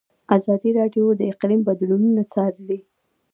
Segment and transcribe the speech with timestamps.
[0.37, 2.79] ازادي راډیو د اقلیم بدلونونه څارلي.